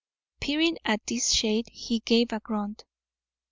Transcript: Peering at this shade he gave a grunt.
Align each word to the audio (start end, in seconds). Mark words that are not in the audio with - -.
Peering 0.39 0.79
at 0.83 1.05
this 1.05 1.31
shade 1.31 1.67
he 1.71 1.99
gave 1.99 2.33
a 2.33 2.39
grunt. 2.39 2.85